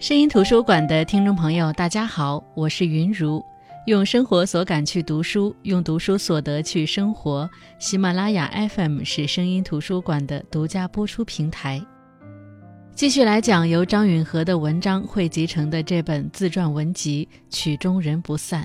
[0.00, 3.44] 声音图书馆的听众朋友，大家好，我是云如。
[3.84, 7.48] 用生活所感去读书，用读书所得去生活。
[7.78, 11.84] 喜马拉雅 FM 是声音图书馆的独家播出平台。
[12.94, 18.64] 继续来讲由张允和的文章汇集成的这本自传文集《曲终人不散》。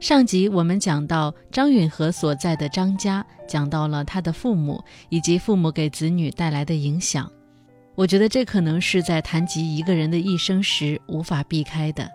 [0.00, 7.30] 上集我们讲到张允和所在的张家，讲到了他的父母以及父母给子女带来的影响。
[7.96, 12.08] 我觉得这可能是在谈及一个人的一生时无法避开的。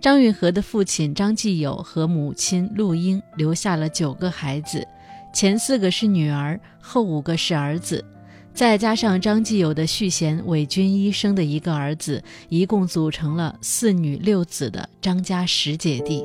[0.00, 4.86] 张允和的父亲张继友和母亲陆英留下了九个孩子，
[5.32, 8.04] 前四个是女儿，后五个是儿子，
[8.52, 16.24] 再加上张继友的续弦伪军医生的一个儿子，一共组成了四女六子的张家十姐弟。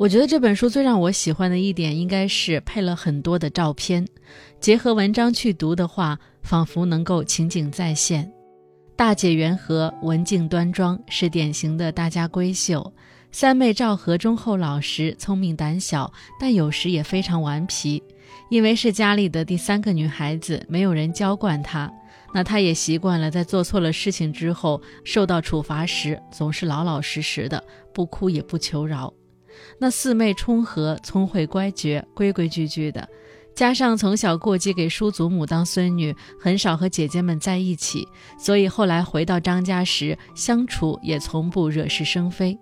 [0.00, 4.08] 我觉得这本书最让我喜欢的一点，应该是配了很多的照片，
[4.58, 8.32] 结合文章去读的话，仿佛能够情景再现。
[8.96, 12.80] 大姐元和文静端庄，是典型的大家闺秀；
[13.30, 18.02] 三妹赵和忠厚老实，聪明胆小，但有时也非常顽皮。
[18.48, 21.92] 因为是家里的第三个女孩子，没有人娇惯她，
[22.32, 27.62] 那她也习惯了在做错了事情之后，受到处罚时总是老老实实的，
[27.92, 29.12] 不哭也不求饶。
[29.78, 33.08] 那四妹冲和聪慧乖觉，规规矩矩的，
[33.54, 38.06] 加上从小过继给叔祖母当孙女，很少和姐姐们在一起，
[38.38, 42.58] 所以后来回到张家时，相处也从不惹是生非。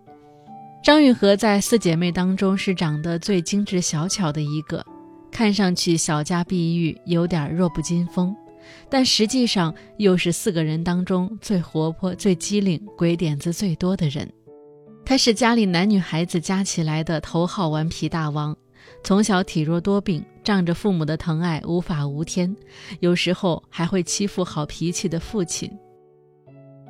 [0.82, 4.84] 张允和在四姐妹当中是长得最精致小巧的一个，
[5.30, 8.34] 看上去小家碧玉，有点弱不禁风，
[8.88, 14.32] 但实际上又是四个人当中最活泼、最机灵、鬼点子最多的人。
[15.08, 18.54] 他是家里男女孩子加起来的头号顽皮大王，
[19.02, 22.54] 从小体弱多病，仗着父母的疼爱无法无天，
[23.00, 25.72] 有时候还会欺负好脾气的父亲。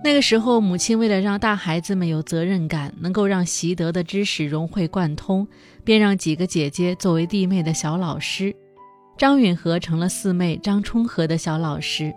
[0.02, 5.46] 那个时候，母亲为了让大孩子们有责任感，能够让习得的知识融会贯通，
[5.84, 8.52] 便让几个姐姐作为弟妹的小老师，
[9.16, 12.12] 张允和成了四妹张充和的小老师。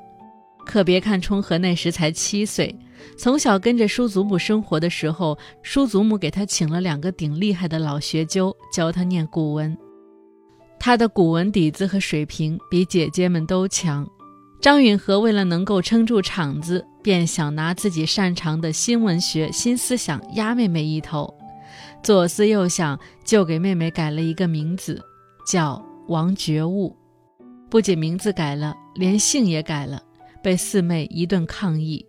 [0.65, 2.75] 可别看充和那时才七岁。
[3.17, 9.77] 从小跟着叔祖母生活的时候，叔祖母给他请了两个顶厉害的老学究，教他念古文。
[10.79, 14.07] 他的古文底子和水平比姐姐们都强。
[14.59, 21.33] 张允和为了能够撑住场子，便想拿自己擅长的新文学、新思想压妹妹一头。
[22.03, 25.01] 左思右想，就给妹妹改了一个名字，
[25.47, 26.95] 叫王觉悟。
[27.71, 30.01] 不仅名字改了，连姓也改了，
[30.43, 32.05] 被四妹一顿抗议。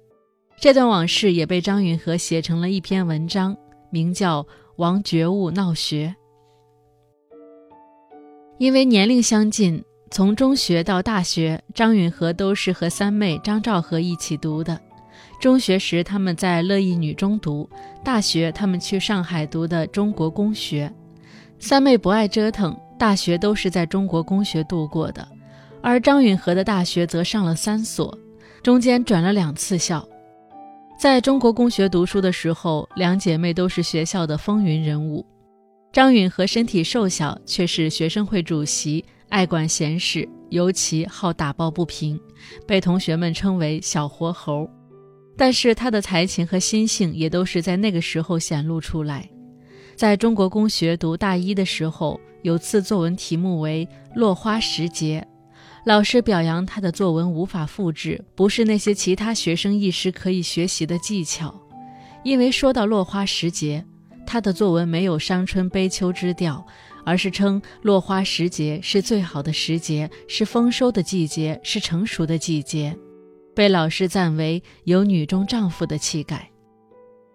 [0.63, 3.57] 这段往事也被张允和写成了一篇文章，
[3.91, 4.41] 名叫
[4.77, 6.15] 《王觉悟闹学》。
[8.59, 14.81] 因为年龄相近，从中学到大学，张允和都是和三妹张兆和一起读的。
[15.41, 17.69] 中学时他们在乐意女中读，
[18.05, 20.89] 大学他们去上海读的中国公学。
[21.59, 25.27] 三妹不爱折腾，大学都是在中国公学度过的，
[25.83, 28.17] 而张允和的大学则上了三所，
[28.63, 30.09] 中间转了两次校。
[31.03, 35.27] 在中国公学读书的时候，两姐妹都是学校的风云人物。
[35.93, 42.17] 张允和身体瘦小，却是学生会主席，爱管闲事，尤其好打抱不平，
[42.69, 44.71] 被同学们称为“小活猴”。
[45.37, 49.29] 但是他的才情和心性也都是在那个时候显露出来。
[49.97, 53.85] 在中国公学读大一的时候，有次作文题目为
[54.15, 55.27] 《落花时节》。
[55.85, 61.53] 老师表扬他的作文无法复制，不是那些其他学生一时可以学习的技巧，
[62.23, 63.85] 因为说到落花时节，
[64.25, 66.65] 他的作文没有伤春悲秋之调，
[67.05, 72.97] 而是称落花时节是最好的时节，是丰收的季节，是成熟的季节，
[73.53, 76.49] 被老师赞为有女中丈夫的气概。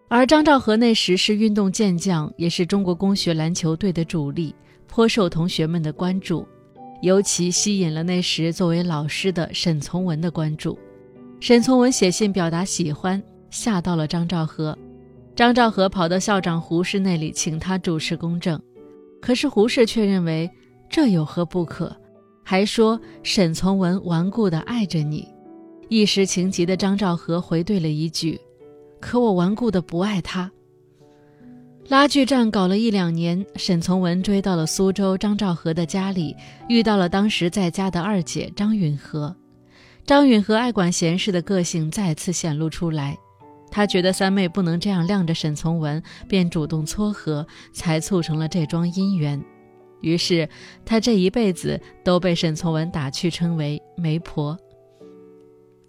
[0.07, 4.56] 而张兆和那时是运动健将，也是中国工学篮球队的主力，
[4.88, 6.47] 颇受同学们的关注。
[7.02, 10.78] 尤其吸引了那时作为老师的沈从文的关注。
[11.40, 13.22] 沈从文写信表达喜欢，
[13.52, 14.78] 吓到了张兆和。
[15.36, 18.60] 张兆和跑到校长胡适那里，请他主持公正。
[19.22, 20.50] 可是胡适却认为
[20.90, 21.96] 这有何不可，
[22.44, 25.28] 还说沈从文顽固地爱着你。
[25.90, 28.40] 一时情急的张兆和回怼了一句
[29.00, 30.52] ：“可我顽固的不爱他。”
[31.89, 36.36] 拉锯战搞了一两年，沈从文追到了苏州张兆和的家里，
[36.68, 39.34] 遇到了当时在家的二姐张允和。
[40.06, 43.18] 张允和爱管闲事的个性再次显露出来，
[43.72, 49.42] 他觉得三妹不能这样晾着沈从文，便主动撮合，才促成了这桩姻缘。
[50.01, 50.48] 于是
[50.86, 54.57] 他这一辈子都被沈从文打趣称为媒婆。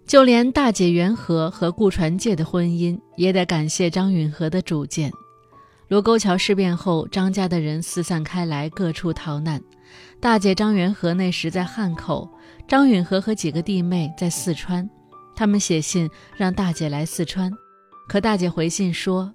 [0.07, 5.11] 就连大姐元和和顾传介的婚姻，也得感谢张允和的主见。
[5.89, 9.59] 卢沟桥事变后，张家的人四散开来，各处逃难。
[10.19, 12.29] 大姐张元和那时在汉口，
[12.67, 14.87] 张允和和几个弟妹在四川。
[15.35, 16.07] 他们写信
[16.37, 17.51] 让大姐来四川，
[18.07, 19.33] 可大姐回信说：“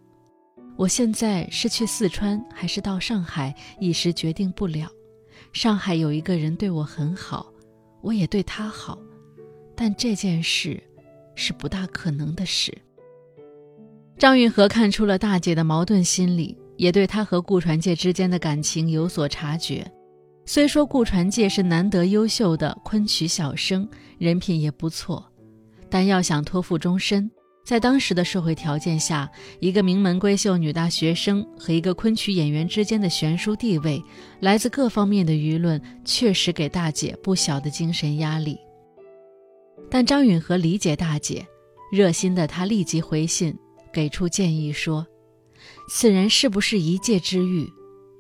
[0.79, 4.89] 我现在是去四川还是到上海，一时决定不了。
[5.53, 7.53] 上海有一个人对我很好，
[8.01, 8.97] 我也对他好，
[9.75, 10.81] 但这件事
[11.35, 12.73] 是不大可能的事。”
[14.17, 19.85] 张允和看出了大姐的矛盾心理，也对她和顾传介之间的感情有所察觉。
[20.47, 23.89] 虽说顾传介是难得优秀的昆曲小生，
[24.19, 25.25] 人品也不错。
[25.91, 27.31] 但要想托付终身，
[27.65, 34.03] 在当时的社会条件下，一个名门闺秀女大学生和一个昆曲演员之间的悬殊地位，
[34.41, 38.59] 来自各方面的舆论，确实给大姐不小的精神压力。
[39.91, 41.47] 但张允和理解大姐，
[41.91, 43.57] 热心的他立即回信，
[43.95, 45.07] 给出建议说
[45.89, 47.67] ：“此人是不是一介之玉？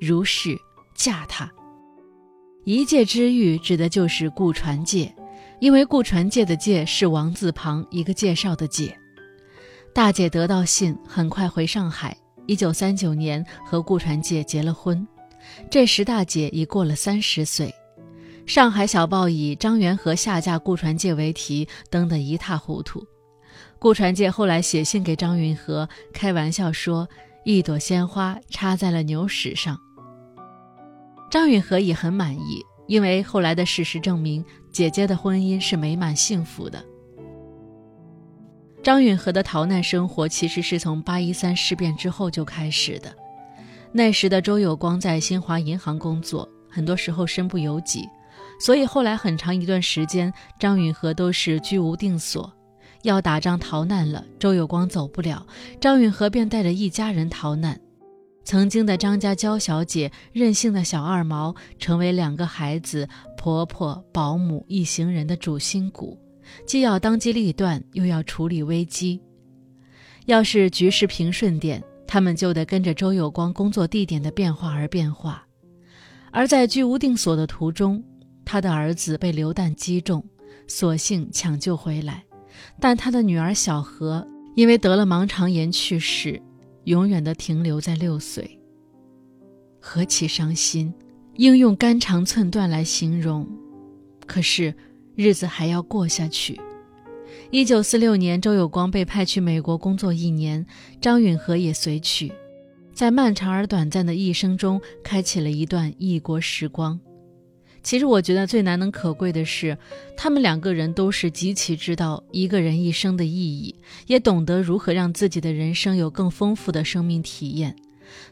[0.00, 0.56] 如是，
[0.94, 1.50] 嫁他。
[2.64, 5.12] 一介之玉指的就是顾传介。”
[5.60, 8.94] 因为顾传介的“介”是王字旁一个介绍的“介”，
[9.94, 12.14] 大姐得到信，很快回上海。
[12.46, 15.06] 一九三九年和顾传介结了婚，
[15.70, 17.72] 这时大姐已过了三十岁。
[18.44, 23.06] 上海小报以张元和下嫁顾传介为题，登得一塌糊涂。
[23.84, 27.06] 顾传介后来写信给张允和，开玩笑说
[27.44, 29.78] ：“一朵鲜花插在了牛屎上。”
[31.30, 32.64] 张允和也很满意。
[32.86, 34.42] 因为后来的事实证明，
[34.72, 36.82] 姐姐的婚姻是美满幸福的。
[38.82, 43.14] 张允和的逃难生活其实是从八一三事变之后就开始的。
[43.92, 48.08] 那时的周有光在新华银行工作，很多时候身不由己，
[48.58, 52.50] 所以后来很长一段时间，张允和都是居无定所。
[53.04, 55.46] 要打仗逃难了，周有光走不了，
[55.78, 57.78] 张允和便带着一家人逃难。
[58.44, 63.06] 曾经的张家娇小姐、任性的小二毛，成为两个孩子、
[63.36, 66.18] 婆婆、保姆一行人的主心骨，
[66.66, 69.20] 既要当机立断，又要处理危机。
[70.24, 75.46] 要是局势平顺点，他们就得跟着周有光工作地点的变化而变化。
[76.30, 78.02] 而在居无定所的途中，
[78.46, 80.24] 他的儿子被流弹击中，
[80.66, 82.24] 所幸抢救回来，
[82.80, 86.40] 但他的女儿小何因为得了盲肠炎去世。
[86.84, 88.60] 永远的停留在六岁，
[89.80, 90.92] 何其伤心，
[91.36, 93.48] 应用肝肠寸断来形容。
[94.26, 94.74] 可是
[95.14, 96.60] 日子还要过下去。
[97.50, 100.66] 一九四六年，周有光被派去美国工作一年，
[101.00, 102.30] 张允和也随去，
[102.92, 107.00] 在漫长而短暂的一生中，开启了一段异国时光。
[107.84, 109.76] 其实我觉得最难能可贵的是，
[110.16, 113.74] 他们两个人都是极其知道一个人一生的意义，
[114.06, 117.76] 也懂得如何让自己的人生有更丰富的生命体验。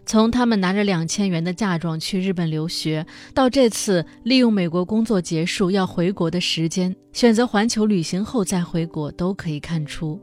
[0.06, 10.18] 从他们拿着两千元的嫁妆去日本留学，到这次利用美国工作结束要回国的时间，选择环球旅行后再回国，都可以看出，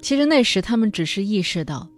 [0.00, 1.88] 其实那时他们只是意识到。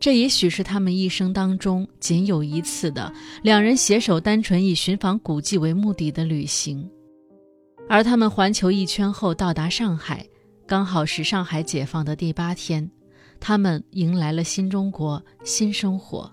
[0.00, 3.12] 这也许是他们一生当中仅有一次的
[3.42, 6.88] 两人携手、单纯以寻访古迹为目的的旅行。
[7.88, 10.24] 而他们环球一圈后到达上海，
[10.66, 12.88] 刚好是上海解放的第八天，
[13.40, 16.30] 他们迎来了新中国、新生活。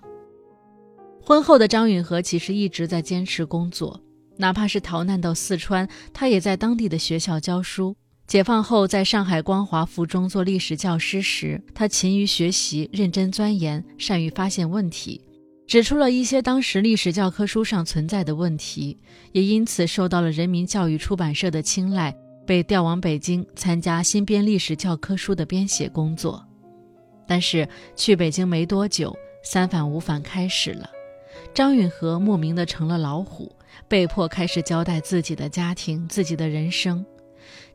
[1.20, 4.00] 婚后的张允和其实一直在坚持工作，
[4.36, 7.96] 哪怕是逃难到四川，他也在当地的学校教书。
[8.26, 15.20] 解放后，在上海光华附中做历史教师时，他勤于学习，认真钻研，善于发现问题，
[15.68, 18.98] 指出了一些当时历史教科书上存在的问题，
[19.30, 22.12] 也因此受到了人民教育出版社的青睐，
[22.44, 26.44] 被调往北京参加新编历史教科书的编写工作。
[27.28, 30.90] 但是去北京没多久，三反五反开始了，
[31.54, 33.54] 张允和莫名的成了老虎，
[33.86, 37.06] 被迫开始交代自己的家庭、自己的人生。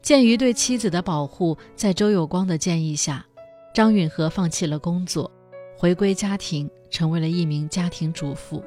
[0.02, 3.26] 鉴于对妻子的保护，在周有光的建议下，
[3.74, 5.32] 张允和放弃了工作，
[5.78, 8.64] 回归家庭，成为了一名家庭主妇。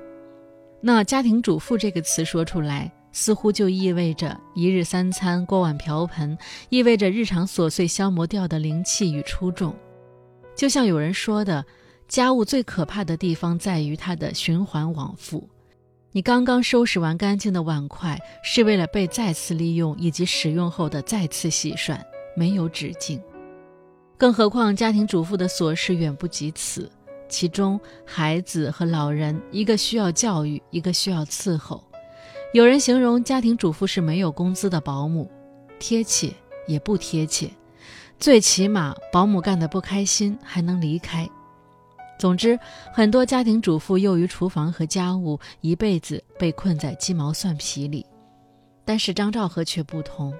[0.81, 6.39] 那“家庭主妇”这个词说出来，似乎就意味着一日三餐、锅碗瓢盆，
[6.69, 9.75] 意味着日常琐碎消磨掉的灵气与出众。
[10.55, 11.65] 就像有人说的，
[12.07, 15.49] 家务最可怕的地方在于它的循环往复。
[16.17, 22.01] 你刚刚收拾完干净的碗筷，是为了被再次利用以及使用后的再次洗涮，
[22.37, 23.21] 没有止境。
[24.17, 26.89] 更何况家庭主妇的琐事远不及此，
[27.29, 31.83] 其中孩子和老人，一个需要教育，一个需要伺候。
[32.53, 35.29] 有人形容家庭主妇是没有工资的保姆，
[35.81, 36.33] 贴切
[36.69, 37.51] 也不贴切。
[38.21, 41.29] 最起码保姆干得不开心还能离开。
[42.25, 42.59] 总之，
[42.91, 48.07] 很多家庭主妇囿于厨房和家务，一辈子被困在鸡毛蒜皮里。
[48.83, 50.33] 但是张兆和却不同，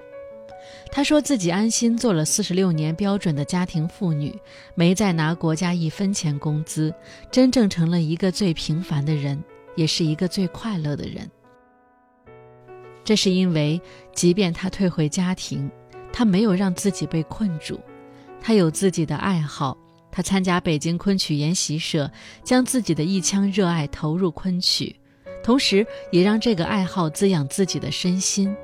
[0.91, 4.35] 他说自己安心做了四十六年标准的家庭妇女，
[4.73, 6.91] 没再拿国家一分钱工资，
[7.29, 9.39] 真正成了一个最平凡的人，
[9.75, 11.29] 也是一个最快乐的人。
[13.03, 13.79] 这是因为，
[14.11, 15.69] 即便他退回家庭，
[16.11, 17.79] 他没有让自己被困住，
[18.41, 19.77] 他有自己的爱好。
[20.15, 22.09] 他参加北京昆曲研习社，
[22.41, 24.95] 将自己的一腔热爱投入昆曲，
[25.43, 28.55] 同时也让这个爱好滋养自己的身心。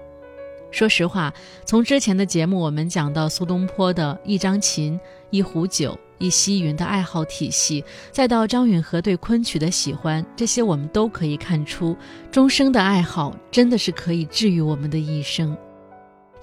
[0.72, 1.34] 说实话，
[1.66, 4.98] 从之前的节目我们讲到苏东坡的一张琴、
[5.30, 11.98] 一壶酒、一溪云的爱好体系，再到张允和对昆曲的喜欢，这些我们都可以看出，
[12.32, 15.54] 终生的爱好真的是可以治愈我们的一生。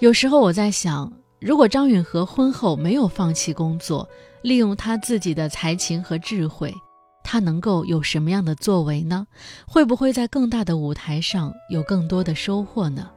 [0.01, 4.09] 有时候我在想，如果张允和婚后没有放弃工作，
[4.43, 6.75] 利用他自己的才情和智慧，
[7.23, 9.27] 他能够有什么样的作为呢？
[9.67, 13.09] 会不会在更大的舞台上有更多的收获呢？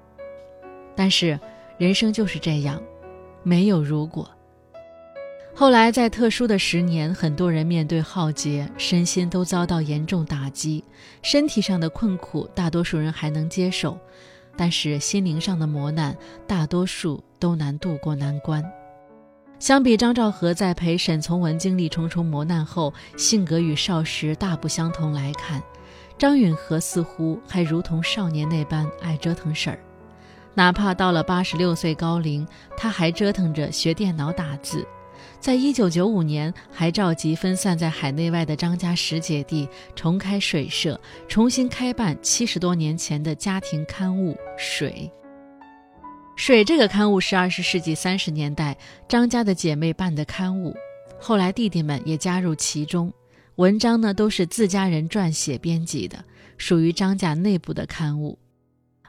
[0.96, 1.40] 但是
[1.80, 2.82] 人生就是这样，
[3.42, 4.30] 没有如果。
[5.54, 10.84] 后来在特殊的十年，很多人面对浩劫，身心都遭到严重打击。
[11.24, 13.98] 身体上的困苦，大多数人还能接受，
[14.56, 16.16] 但是心灵上的磨难，
[16.48, 18.64] 大多数都难渡过难关。
[19.60, 25.62] 相比张兆和在陪沈从文经历重重磨难后，性格与少时大不相同来看，
[26.18, 29.80] 张允和似乎还如同少年那般爱折腾事儿。
[30.54, 34.86] 哪怕到了八十六岁高龄，他还折腾着学电脑打字。
[35.40, 45.12] 在一九九五年，还召集分散在海内外的张家十姐弟重开水社，重新开办七十多年前的家庭刊物《水》。
[46.42, 48.76] 水这个刊物是二十世纪三十年代
[49.08, 50.76] 张家的姐妹办的刊物，
[51.20, 53.14] 后来弟弟们也加入其中。
[53.58, 56.26] 文章呢都是自家人撰写编辑的，
[56.58, 58.40] 属于张家内部的刊物。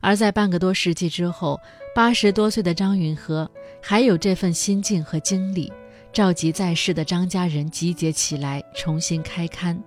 [0.03, 1.59] 而在半个多世纪之后，
[1.95, 5.73] 八十多岁的张允和还有这份心境和精力，
[6.13, 9.83] 召集在世的张家人集结起来重新开刊，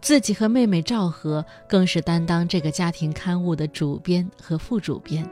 [0.00, 5.28] 自己和妹妹赵和更是担当这个家庭刊物的主编和副主编。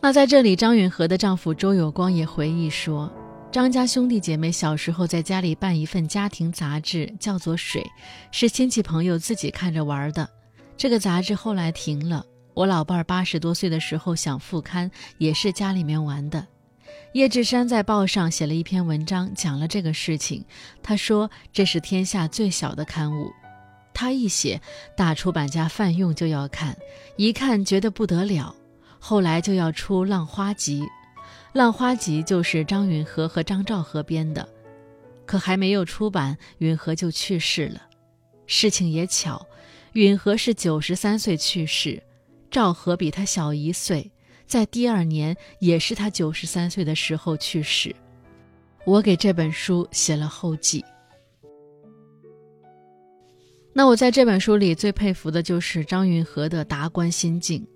[0.00, 3.12] 那在这里，张允和的丈夫周有光也回忆说，
[3.50, 7.82] 张家兄弟姐妹小时候在家里办一份家庭杂志，叫做《水》，
[8.30, 10.28] 是亲戚朋友自己看着玩的。
[10.76, 12.24] 这个杂志后来停了。
[12.54, 16.46] 我老伴儿八十多岁的时候想复刊，也是家里面玩的。
[17.12, 20.44] 叶志山在报上写了一篇文章，讲了这个事情。
[20.82, 23.30] 他说这是天下最小的刊物，
[23.92, 24.60] 他一写，
[24.96, 26.76] 大出版家范用就要看，
[27.16, 28.54] 一看觉得不得了。
[28.98, 30.82] 后来就要出《浪花集》，
[31.52, 34.48] 《浪花集》就是张允和和张兆和编的，
[35.24, 37.82] 可还没有出版，允和就去世了。
[38.46, 39.46] 事情也巧，
[39.92, 42.02] 允和是九十三岁去世，
[42.50, 44.10] 赵和比他小一岁，
[44.46, 47.94] 在第二年也是他九十三岁的时候去世。
[48.84, 50.84] 我给这本书写了后记。
[53.72, 57.66] 那我在这本书里最佩服的就是张允和的达观心境。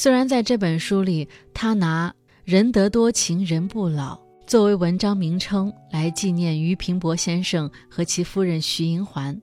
[0.00, 2.14] 虽然在这本书里，他拿
[2.46, 9.36] “人得多情人不老”作为文章名称来纪念俞平伯先生和其夫人徐银环，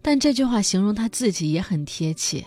[0.00, 2.44] 但这句话形容他自己也很贴切。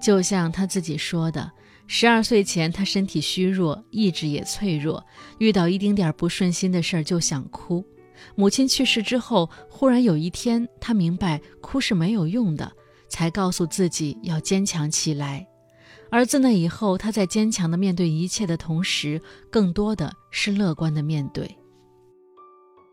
[0.00, 1.52] 就像他自己说的
[1.86, 5.04] ：“十二岁前，他身体虚弱，意志也脆弱，
[5.36, 7.84] 遇到一丁点不顺心的事儿就想哭。
[8.34, 12.72] 母亲去世之后，忽然有一天，他明白哭是没有用的，
[13.10, 15.46] 才告诉自己要坚强起来。”
[16.10, 21.56] 而自那以后，他在坚强的面对一切的同时，更多的是乐观的面对。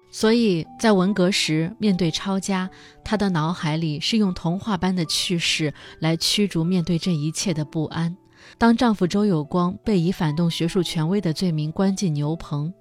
[0.09, 2.69] 所以在文革时面对抄家，
[3.03, 8.15] 他的脑海里是用童话般的趣事来驱逐面对这一切的不安。
[8.57, 12.73] 当丈夫周有光被以反动学术权威的罪名关进牛棚，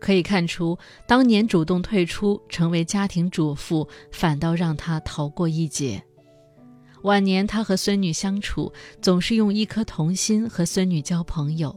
[0.00, 6.02] 可以看出，当年主动退出成为家庭主妇，反倒让他逃过一劫。
[7.02, 11.74] 晚年，他和孙女相处，总是用一颗童心和孙女交朋友。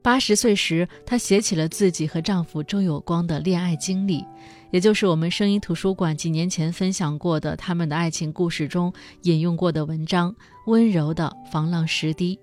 [0.00, 4.22] 八十岁时，她写起了自己和丈夫周有光的恋爱经历，
[4.70, 8.92] 也就是我们声音图书馆几年前分享过的他们的爱情故事中
[9.22, 10.30] 引用过的文章
[10.66, 12.36] 《温柔的防浪石堤》。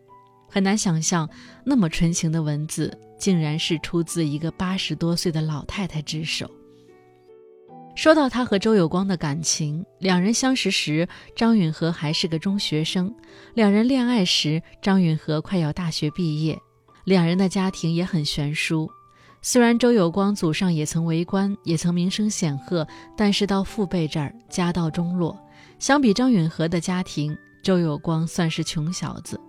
[0.49, 1.29] 很难想象，
[1.63, 6.49] 那么纯情的文字，竟然是出自一个八十多岁的老太太之手。
[7.93, 13.13] 说到他和周有光的感情，两人相识时，张允和还是个中学生；
[13.53, 16.57] 两人恋爱时，张允和快要大学毕业。
[17.03, 18.89] 两人的家庭也很悬殊，
[19.41, 25.37] 虽然周有光祖上也曾为官，也曾名声显赫，但是到父辈这儿家道中落。
[25.77, 29.39] 相比张允和的家庭，周有光算是穷小子。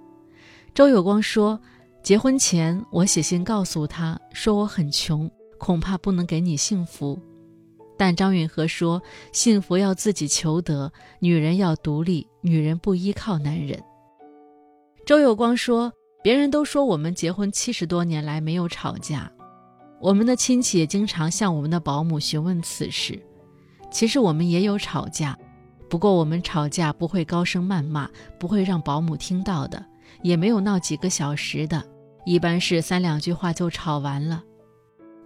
[0.75, 1.59] 周有光说
[2.03, 7.19] ：“结婚前我写信告诉他说我很穷，恐怕不能给你幸福。”
[8.03, 13.81] 但张允和说：“幸福要自己求得，女人要独立，女人不依靠男人。”
[15.07, 19.31] 周有光说：“别人都说我们结婚七十多年来没有吵架。”
[20.03, 23.17] 我们的亲戚也经常向我们的保姆询问此事。
[23.89, 25.39] 其实我们也有吵架，
[25.89, 29.81] 不过我们吵架不会高声谩骂，不会让保姆听到的，
[30.25, 31.81] 也没有闹几个小时的，
[32.25, 34.43] 一般是三两句话就吵完了。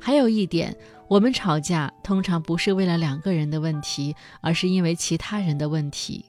[0.06, 0.72] 还有一点，
[1.08, 6.24] 我们吵架通常不是为了两个人的问题，而是因为其他人的问题。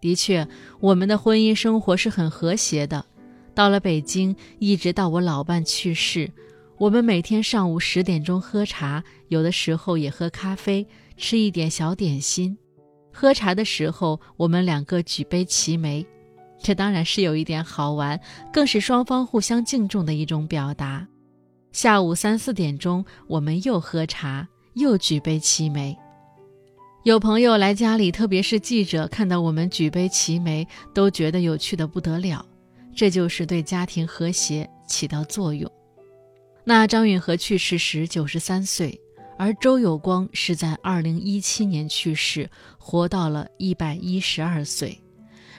[0.00, 0.46] 的确，
[0.78, 3.04] 我们的婚姻生活是很和谐的。
[3.52, 6.30] 到了北京，一直到我老伴去世。
[6.78, 10.86] 我们每天上午十点钟喝茶，有的时候也喝咖啡，
[11.16, 12.56] 吃一点小点心。
[13.12, 16.06] 喝茶的时候，我们两个举杯齐眉，
[16.62, 18.20] 这当然是有一点好玩，
[18.52, 21.04] 更是双方互相敬重的一种表达。
[21.72, 25.96] 下午三四点钟，我们又喝茶，又举杯齐眉。
[27.04, 32.44] 有朋友来家里，特别是记者，看到我们举杯齐眉，都觉得有趣的不得了。
[32.94, 35.70] 这就是对家庭和谐起到作用。
[36.64, 39.00] 那张允和去世时九十三岁，
[39.38, 45.00] 而周有光是在二零一七年去世，活到了一百一十二岁。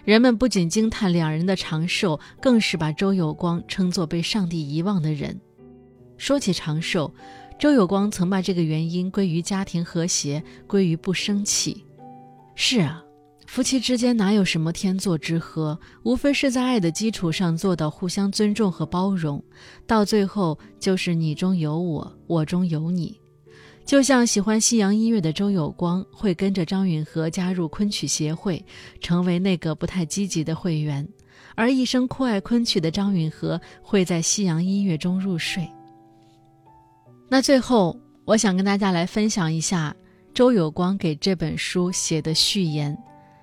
[0.04, 5.40] 人们不仅惊叹两人的长寿，更是把周有光称作被上帝遗忘的人。
[6.22, 7.12] 说起长寿，
[7.58, 11.84] 周有光曾把这个原因归于家庭和谐，归于不生气。
[12.54, 13.04] 是啊。
[13.48, 19.44] 夫妻之间哪有什么天作之合，无非是在爱的基础上做到互相尊重和包容，
[19.88, 23.20] 到最后就是你中有我，我中有你。
[23.84, 28.64] 就像喜欢西洋音乐的周有光会跟着张允和加入昆曲协会，
[29.02, 31.06] 成为那个不太积极的会员，
[31.56, 35.68] 而一生酷爱昆曲的张允和会在西洋音乐中入睡。
[37.34, 39.96] 那最后，我想跟大家来分享一下
[40.34, 42.96] 周有光给这本书写的序言。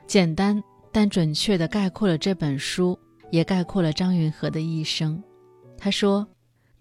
[0.07, 2.98] 简单但准确地概括了这本书，
[3.31, 5.18] 也概括了张允和的一生。
[5.79, 6.29] 他说：“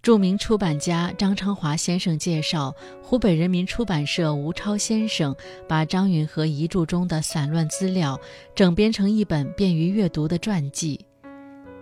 [0.03, 5.33] 著名出版家张昌华先生介绍，湖北人民出版社吴超先生
[5.65, 8.19] 把张允和遗著中的散乱资料
[8.53, 10.99] 整编成一本便于阅读的传记，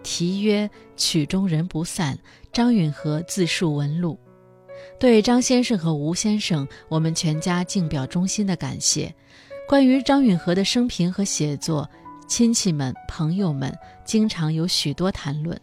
[0.03, 2.15] 题曰《曲中人不散：
[2.53, 4.19] 张允和自述文录》。
[4.99, 9.13] 对张先生和吴先生，我们全家敬表衷心的感谢。”
[9.67, 11.89] 关于张允和的生平和写作，
[12.27, 15.59] 亲戚们、朋友们经常有许多谈论。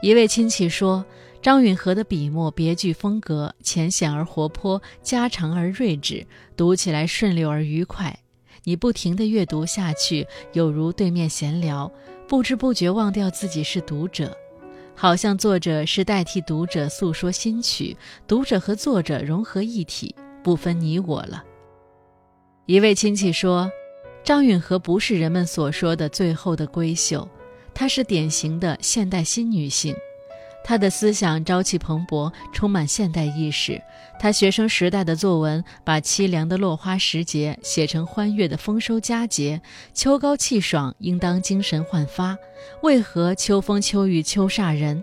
[0.00, 1.04] 一位亲戚说，
[1.42, 6.24] 张允和的笔墨别具风格，浅显而活泼，家常而睿智，
[6.56, 8.16] 读起来顺溜而愉快。
[8.62, 11.90] 你不停地阅读下去，有如对面闲聊，
[12.28, 14.36] 不知不觉忘掉自己是读者，
[15.00, 17.96] 好像作者是代替读者诉说新曲，
[18.28, 21.42] 读者和作者融合一体，不分你我了。
[22.66, 23.72] 一位亲戚说
[24.22, 27.26] ：“张允和不是人们所说的最后的闺秀，
[27.72, 29.96] 她是典型的现代新女性。
[30.62, 33.80] 他的思想朝气蓬勃，充满现代意识。
[34.18, 39.60] 他学生时代的作文把凄凉的落花时节写成欢悦的丰收佳节。
[39.94, 42.36] 秋高气爽，应当精神焕发。
[42.82, 45.02] 为何秋风秋雨秋煞人？”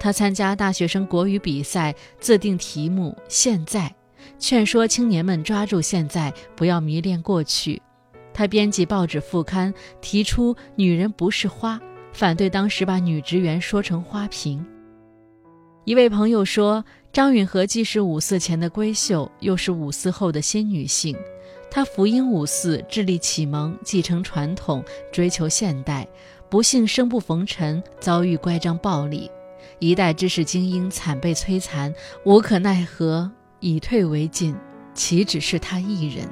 [0.00, 3.94] 他参加大学生国语比赛，自定题目：现在。
[4.38, 7.80] 劝说青年们抓住现在，不要迷恋过去。
[8.32, 11.78] 他编辑报纸副刊，提出“女人不是花”，
[12.12, 14.64] 反对当时把女职员说成花瓶。
[15.84, 21.16] 一位朋友说，张允和既是五四前的闺秀，又是五四后的新女性。
[21.70, 26.06] 她福音五四，致力启蒙，继承传统，追求现代。
[26.48, 29.30] 不幸生不逢辰，遭遇乖张暴力，
[29.78, 31.94] 一代知识精英惨被摧残，
[32.24, 33.30] 无可奈何。
[33.60, 34.54] 以退为进，
[34.94, 36.26] 岂止是他一人？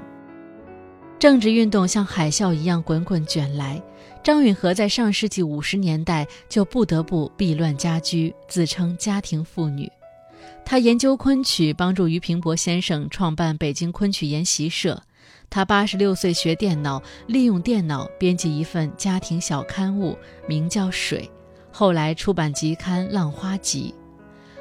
[1.19, 3.81] 政治运动像海啸一样滚滚卷来。
[4.23, 9.91] 张允和在上世纪五十年代就不得不避乱家居，自称家庭妇女。
[10.65, 15.03] 他研究昆曲，帮助俞平伯先生创办北京昆曲研习社。
[15.51, 21.23] 他八十六岁学电脑，利用电脑编辑一份家庭小刊物，名叫《水》，
[21.73, 23.95] 后来出版集刊《浪花集》。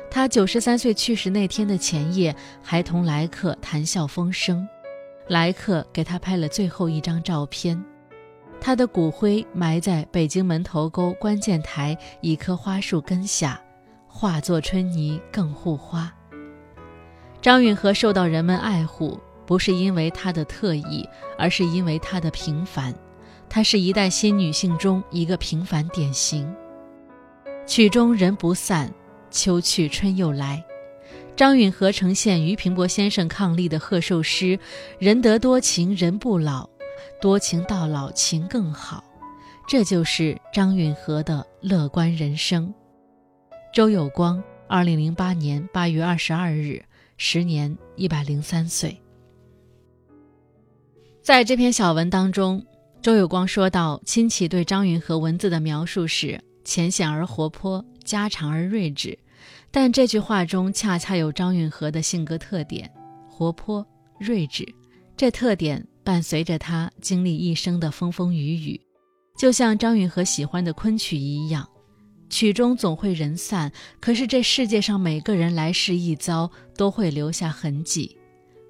[0.09, 4.65] 他九十三岁去世那天的前夜，还同来客谈笑风生。
[5.27, 7.83] 来客给他拍了最后一张照片，
[8.59, 13.61] 他的骨灰埋在北京门头沟关键台一棵花树根下，
[14.07, 16.13] 化作春泥更护花。
[17.41, 22.93] 张允和受到人们爱护，不是因为他的特异，而是因为他的平凡。
[23.49, 26.53] 她是一代新女性中一个平凡典型。
[27.65, 28.93] 曲终人不散，
[29.31, 30.61] 秋去春又来。
[31.35, 34.59] 张允和呈现俞平伯先生伉俪的贺寿诗
[34.99, 36.67] ：“人得多情人不老，
[37.21, 39.03] 多情到老情更好。”
[39.67, 42.73] 这就是张允和的乐观人生。
[43.73, 46.81] 周有光，二零零八年八月二十二日，
[47.17, 48.97] 时年一百零三岁。
[51.21, 52.65] 在这篇小文当中，
[53.01, 59.19] 周有光说到，亲戚对张允和文字的描述是浅显而活泼，家常而睿智。
[59.69, 62.89] 但这句话中恰恰有张允和的性格特点：
[63.29, 63.85] 活泼、
[64.17, 64.65] 睿智。
[65.17, 68.79] 这特点伴随着他经历一生的风风雨雨，
[69.37, 71.67] 就像张允和喜欢的昆曲一样。
[72.29, 78.15] 曲终总会人散，可是这世界上每个人来世一遭都会留下痕迹。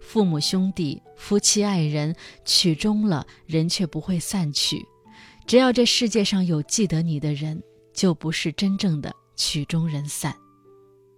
[0.02, 4.84] 父母兄弟、夫妻爱人，曲终了，人却不会散去。
[5.45, 7.62] 只要这世界上有记得你的人，
[7.93, 10.36] 就不是真正的曲终人散。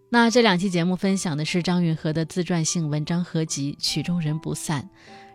[0.10, 4.82] 那这两期节目分享的是张允和的自传性文章合集《曲终人不散》。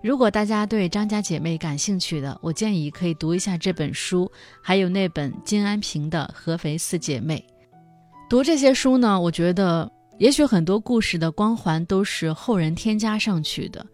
[0.04, 7.42] 如果大家对张家姐妹感兴趣的，我建议可以读一下这本书，还有那本金安平的《合肥四姐妹》。
[8.28, 13.86] 读这些书呢，我觉得也许很多故事的光环都是后人添加上去的，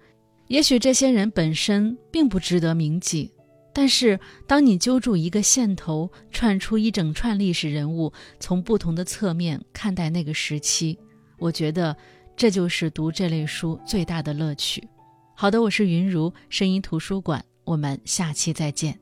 [0.48, 3.30] 也许这些人本身并不值得铭记。
[3.72, 4.18] 但是，
[4.48, 10.98] 当你揪住一个线头，串出一整串历史人物，从不同的侧面看待那个时期，
[11.38, 11.96] 我觉得
[12.36, 14.82] 这就是读这类书最大的乐趣。
[15.40, 19.00] 好的，我是云如声音图书馆，我们下期再见。